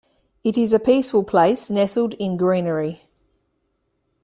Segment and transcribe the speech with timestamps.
[0.43, 3.03] It is a peaceful place nestled in greenery.